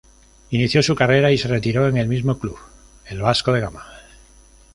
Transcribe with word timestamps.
Inició 0.49 0.81
su 0.81 0.95
carrera 0.95 1.29
y 1.31 1.37
se 1.37 1.47
retiró 1.47 1.87
en 1.87 1.95
el 1.95 2.07
mismo 2.07 2.39
club, 2.39 2.57
el 3.05 3.21
Vasco 3.21 3.53
de 3.53 3.61
Gama. 3.61 3.85